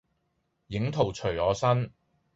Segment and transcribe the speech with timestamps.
[0.65, 1.91] 影徒隨我身。